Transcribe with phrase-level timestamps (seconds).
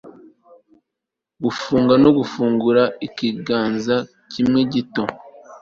[1.43, 3.95] gufunga no gufungura ikiganza
[4.31, 5.03] kimwe gito